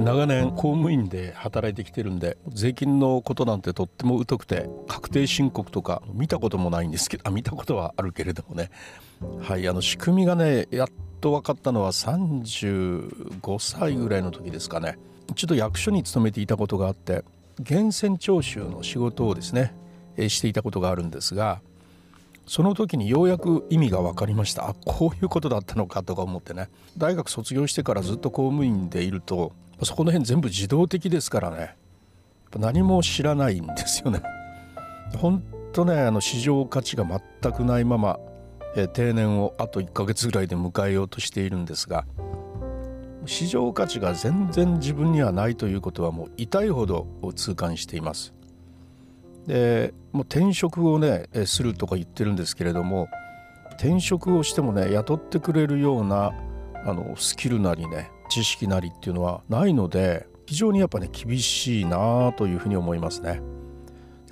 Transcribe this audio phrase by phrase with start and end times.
[0.00, 8.70] 長年公務員で働いてきてるんで税金のことなんてとっても疎くて確定申告とか見たこともないんですけどあ見たことはあるけれどもね。
[9.40, 10.88] はいあの仕組みがねやっ
[11.20, 14.98] と分かったのは35歳ぐらいの時ですかね。
[15.34, 17.24] ちょっと役所に勤めていたことがあって
[17.58, 19.74] 源泉徴収の仕事をですね
[20.18, 21.60] していたことがあるんですが
[22.46, 24.68] その時にようやく意味が分かりました。
[24.68, 26.68] あこういうことだったのかとか思ってね。
[26.98, 29.52] 大学卒業してからずっと公務員でいると
[29.84, 31.76] そこの辺全部自動的ですからね
[32.58, 34.22] 何も知らないんですよね。
[35.16, 38.18] 本当ねあの市場価値が全くないまま、
[38.76, 42.04] え定年をあと1ヶ月ぐらいで迎えようとしているんですが
[43.26, 48.34] 市場価値が全然自分にはないということはもう痛いほど痛感しています。
[49.46, 53.08] でもう転職をねするとか言ってるんですけれども
[53.74, 56.32] 転職をしてもね雇ってくれるような
[56.84, 63.28] あのスキルなりね知識なりっていうのはないので非常にやっぱね厳しいなというふうに思いますね。
[63.28, 63.40] やっ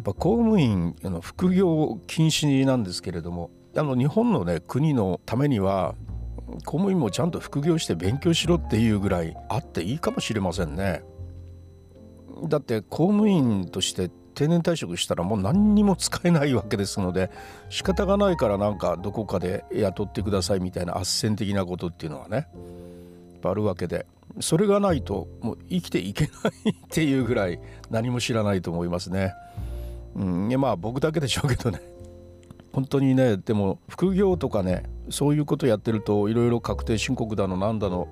[0.02, 5.94] ぱ公務員の副業禁止なんですけれどもあの日本のね国のためには
[6.64, 11.02] 公務員もちゃんと副業して勉強しろっていうぐらいあっていいかもしれませんね。
[12.48, 17.30] だって公務員として定年退職したらもう何にも使えないわけですので
[17.68, 21.00] 仕方がないからなんかどこかで雇ってくださいみたいな斡
[21.32, 22.48] 旋的なことっていうのはね
[23.48, 24.06] あるわけで
[24.40, 26.30] それがないともう生きていけな
[26.64, 27.60] いっていうぐらい
[27.90, 29.34] 何も知らないと思いますね。
[30.14, 31.80] うん、まあ僕だけでしょうけどね
[32.72, 38.08] 本当にねでも副業とかねそういうことやってるといろいろ確定申告だのなんだの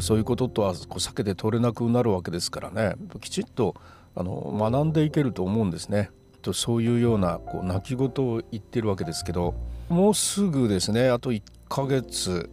[0.00, 3.74] そういうこととはこう避けて取れなくなるわけですからねきちっと
[4.14, 6.10] あの学んでいけると思うんですね。
[6.42, 9.54] とそういうようなこう泣き言を言ってるわけですけど
[9.90, 12.48] もうすぐですねあと1ヶ月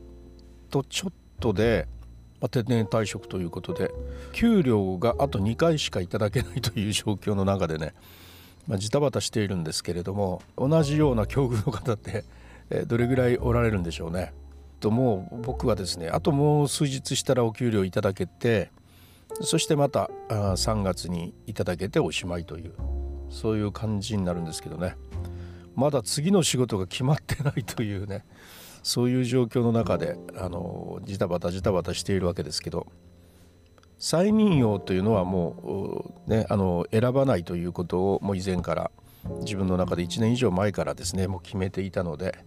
[0.69, 1.87] とちょっとで、
[2.41, 3.91] まあ、定年退職ということで
[4.33, 7.93] 給料があと2回しかいただけないという状況の中でね、
[8.67, 12.25] まあ、ジタバタしているんですけれども同じような境遇の方って
[12.85, 14.33] どれぐらいおられるんでしょうね。
[14.79, 18.71] ともう僕はですねあともう数日したらお給料いただけて
[19.41, 22.73] そしてまた3月にいただけておしまいという
[23.29, 24.95] そういう感じになるんですけどね
[25.75, 28.25] まだ次の仕事が決まってないというね
[28.87, 32.87] そういう状況の中であのジタバタジタバタしているわけですけど
[33.99, 38.91] 再任用というのはもう、ね、あの選ばないということをもう以前から
[39.41, 42.37] 自分の中で1年以上前からですねもう決めていたので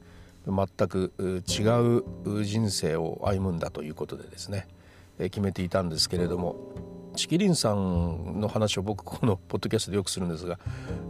[0.46, 1.12] 全く
[1.46, 1.62] 違
[1.98, 4.66] う人生を歩むんだということでですね
[5.18, 6.56] 決めていたんですけれども
[7.20, 10.58] チキリンさんの話を僕このポッドキャストでよくするんですが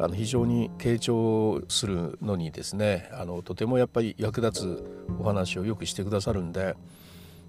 [0.01, 6.75] あの非常に傾聴するのにですねあのとてもやっぱり役立つお話をよくしてくださるんで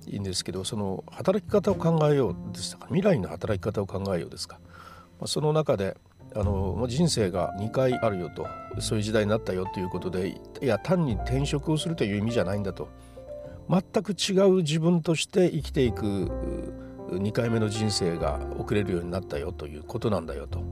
[0.05, 2.85] いいんですけどその働き方を考えようですか？
[2.85, 4.59] 未来の働き方を考えようですか、
[5.19, 5.97] まあ、その中で
[6.35, 8.45] あの人生が2回あるよと
[8.79, 12.89] そういう時代になったよということでいや単に転職をするという意味じゃないんだと。
[13.69, 16.29] 全く違う自分として生きていく
[17.11, 20.63] 2回目の人生が送れるようになったよということなんだよと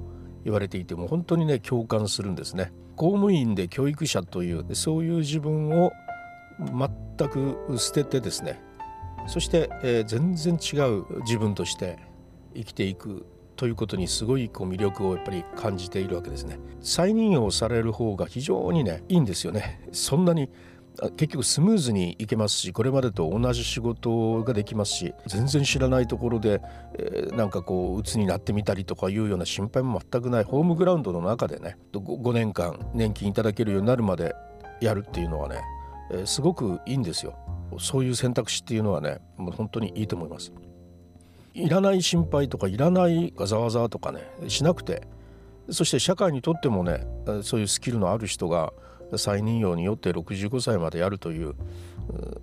[0.44, 2.72] 言われていても本当にね共感するんですね。
[2.96, 5.92] 公務員で教育者というそういう自分を
[6.60, 8.62] 全く捨ててですね
[9.28, 11.98] そして、えー、全然違う自分として
[12.54, 16.60] 生きていくということにすごいこう魅力をやっぱり感じているわけですね。
[16.82, 19.82] 再任用される方が非常にねいいんですよね。
[19.92, 20.50] そんなに
[21.16, 26.62] 結局スムーズにいけますしこれまでと同じ仕事ができますし全然知らないところで、
[26.98, 34.36] えー、なんかこう鬱になってみたりとかいうような心配も全くないホームグラウンドの中でね 5, 年間年金いただけるようになるまで
[34.82, 35.62] やるっていうのはね、
[36.12, 37.38] えー、すごくいいんですよ。
[37.80, 40.52] そういう選択肢っていうのはねもう本当にいいと思います。
[41.54, 45.08] いらない心配とかいらないガザワザとかねしなくて
[45.70, 47.06] そして社会にとってもね
[47.44, 48.74] そういうスキルのある人が
[49.18, 51.56] 再任用によって65歳までやるという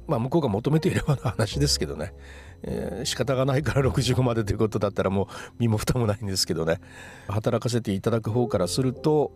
[0.06, 2.14] まあ向こうが求めていればの話ですけどね、
[2.62, 5.26] えー、仕方がないから65までということだったらもう
[5.58, 6.80] 身も蓋もないんですけどね
[7.28, 9.32] 働かせていただく方からすると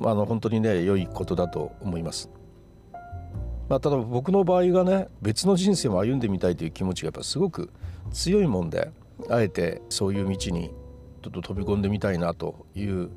[0.00, 2.30] あの本当にね良いことだと思います。
[3.68, 7.70] まあ、ただ僕の場合がね別の人生も歩んでみたいという気持ちがやっぱすごく
[8.12, 8.90] 強いもんで
[9.30, 10.74] あえてそういう道に
[11.22, 13.10] ちょっと飛び込んでみたいなという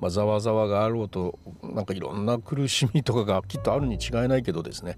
[0.00, 4.96] まあ、ざわざわがあろうとなんかいろんな苦しみとかがきっとあるに違いないけどですね。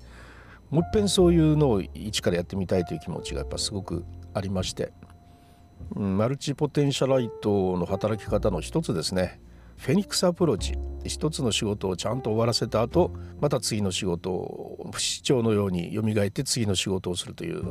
[0.70, 4.04] もう一遍そういうのを一からやってみたいという気持ちがやっぱすごく
[4.34, 4.92] ありまして、
[5.96, 9.40] うん、マルチポテンシャライトの働き方の一つですね。
[9.76, 10.74] フェニックスアプローチ。
[11.04, 17.70] 一つの仕事をちゃんと終わらせた後また次の仕事を不死鳥のように蘇って次の仕事をするというな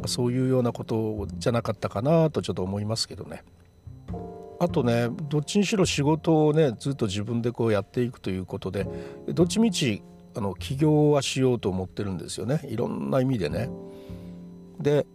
[0.00, 3.42] んかそういうようなことじゃなかったかなとちょっと思いますけどね。
[4.64, 8.86] あとねどっちにしろ仕事をねずっと自分でこうやっていくということで
[9.28, 10.02] どっちみち
[10.34, 12.60] あの起業はしようと思ってるんですよね。
[12.64, 13.70] いろんな意味でね。
[14.80, 15.06] で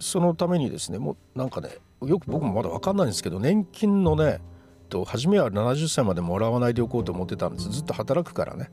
[0.00, 1.70] そのためにですねもうなんかね
[2.04, 4.40] よく僕もまだ分かんないんですけど年金のね
[4.88, 7.70] と初めは70歳までもらわないでおこうと思ってたんです。
[7.70, 8.70] ずっと働くからね、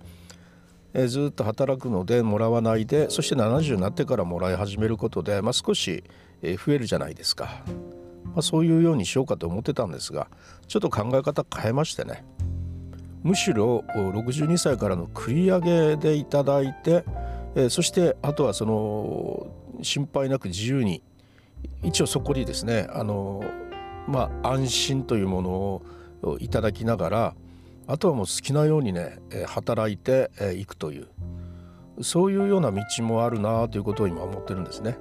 [0.93, 6.03] え、ずっと働くのでもらわないでそして70になってからもらい始めることで、まあ、少し
[6.41, 7.63] 増えるじゃないですか、
[8.33, 10.27] まあ、そういうようにしようかと思ってたんですが
[10.67, 12.23] ちょっと考え方変えましてね
[13.23, 17.03] むしろ62歳からの繰り上げでいただいて、
[17.55, 19.47] えー、そしてあとはその
[19.81, 21.03] 心配なく自由に
[21.83, 23.43] 一応そこにですねあの
[24.07, 27.35] まあ安心というものをいただきながら
[27.87, 31.07] あとはもう好きなようにね働いていくという
[32.01, 34.97] そういうような道もあるなということを今思ってるんですね。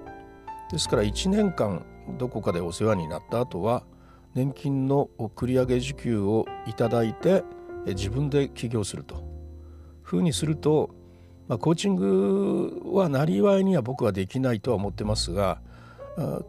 [0.73, 1.85] ですから1年間
[2.17, 3.85] どこかでお世話になった後は
[4.35, 7.43] 年金の繰り上げ受給をいただいて
[7.87, 9.23] 自分で起業すると
[10.03, 10.91] ふうにすると、
[11.49, 15.61] まあ、コーチングはなりわいには僕はできないとは思ってますが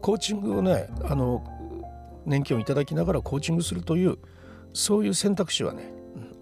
[0.00, 1.44] コーチングをねあの
[2.26, 4.18] 年金をいただきながらコーチングするという
[4.72, 5.92] そういう選択肢はね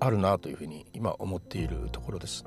[0.01, 2.45] あるなというふうに今思っているところです。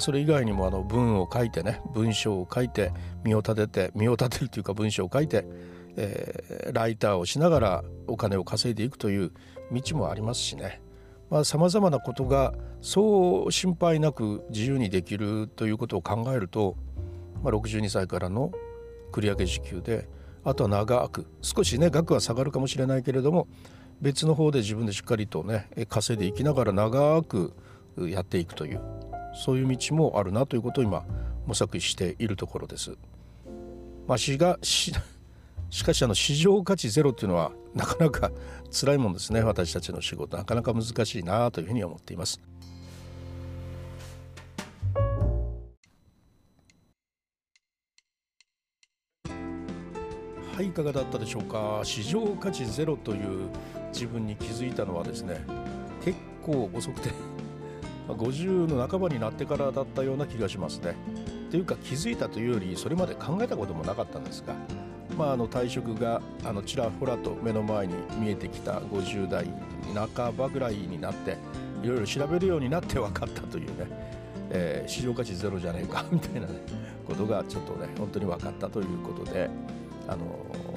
[0.00, 2.92] それ以外にもあの文を書いてね文章を書いて
[3.24, 5.44] 身を立てて身を立てるというか文章を書いて、
[5.96, 9.32] えー、ライターをしながらお金を稼いでいくという
[9.72, 10.80] 道もありますしね。
[11.44, 16.74] さまざ、まなことがそう心配なく自由にできるということを考えると、
[17.42, 18.50] まあ、62歳からの
[19.12, 20.08] 繰り上げ時給で
[20.42, 23.46] あとは長く少しね額は下がるかもしれないけれども
[24.00, 27.52] 別の方で自分でしっかりとね稼いでいきながら長く
[27.98, 28.80] やっていくという。
[29.34, 31.04] そういう道もあるなということを今
[31.46, 32.96] 模索しているところです。
[34.06, 34.92] まあ、しがし
[35.70, 38.30] しかしあの市場価値ゼロっていうのはなかなか
[38.70, 42.40] 辛いもんですね私たちの仕事なかなか難しいなというふうに思っています。
[50.58, 51.82] はいいかがだったでしょうか？
[51.84, 53.48] 市場価値ゼロという
[53.92, 55.40] 自分に気づいたのはですね
[56.04, 57.10] 結構遅くて
[58.14, 60.94] 50の半ばになってからだったような気がしますね。
[61.50, 64.54] というか気づいたというよりそれまで考えたこともなかったんですが、
[65.16, 69.46] まあ、あの退職があのちらほらと目の前に見えてきた50代
[70.14, 71.36] 半ばぐらいになって
[71.82, 73.86] いろいろ調べるようになって分かったというね、
[74.50, 76.54] えー、市場価値ゼロじゃねえか みたいな、ね、
[77.06, 79.50] ことがちょっとね本当に分かったということで。
[80.10, 80.24] あの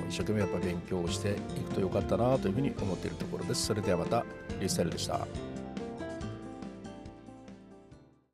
[0.09, 3.67] 一生懸命やっぱ勉強をしていくとよかったなというふうに思っているところです。
[3.67, 4.25] それではまた
[4.59, 5.25] リスタイルでした。